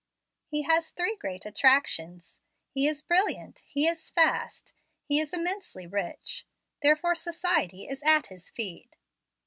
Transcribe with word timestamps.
He 0.47 0.63
has 0.63 0.89
three 0.89 1.15
great 1.15 1.45
attractions: 1.45 2.41
he 2.71 2.87
is 2.87 3.03
brilliant; 3.03 3.61
he 3.67 3.87
is 3.87 4.09
fast; 4.09 4.73
he 5.05 5.19
is 5.19 5.31
immensely 5.31 5.85
rich, 5.85 6.43
therefore 6.81 7.13
society 7.13 7.87
is 7.87 8.01
at 8.01 8.25
his 8.25 8.49
feet." 8.49 8.95